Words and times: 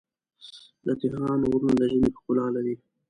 د 0.85 0.87
تهران 1.01 1.39
غرونه 1.49 1.73
د 1.79 1.81
ژمي 1.91 2.09
ښکلا 2.17 2.45
لري. 2.55 2.75